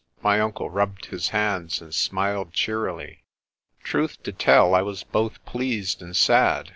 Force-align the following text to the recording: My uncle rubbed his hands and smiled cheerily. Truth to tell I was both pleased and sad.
My 0.23 0.39
uncle 0.39 0.67
rubbed 0.67 1.05
his 1.05 1.29
hands 1.29 1.79
and 1.79 1.93
smiled 1.93 2.53
cheerily. 2.53 3.23
Truth 3.83 4.23
to 4.23 4.31
tell 4.31 4.73
I 4.73 4.81
was 4.81 5.03
both 5.03 5.45
pleased 5.45 6.01
and 6.01 6.17
sad. 6.17 6.69